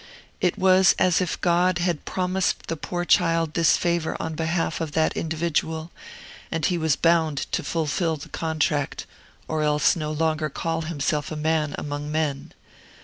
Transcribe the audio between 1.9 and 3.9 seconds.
promised the poor child this